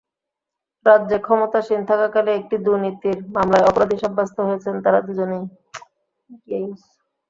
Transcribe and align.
রাজ্যে 0.85 1.17
ক্ষমতাসীন 1.19 1.81
থাকাকালে 1.89 2.31
একটি 2.35 2.55
দুর্নীতির 2.65 3.17
মামলায় 3.35 3.67
অপরাধী 3.69 3.97
সাব্যস্ত 4.01 4.37
হয়েছেন 4.47 4.75
তাঁরা 4.83 4.99
দুজনেই। 5.07 5.43